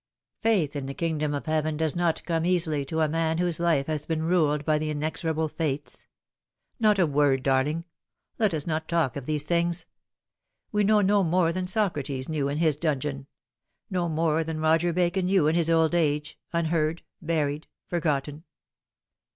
[0.39, 3.59] Faith in the King dom of Heaven does not come easily to a man whose
[3.59, 6.07] Me has been ruled by the inexorable Fates.
[6.79, 7.85] Not a word, darling;
[8.39, 9.85] let us not talk of these things.
[10.71, 13.27] We know no more than Socrates knew in his dungeon;
[13.91, 18.43] no more than Roger Bacon knew in his old age unheard, buried, forgotten.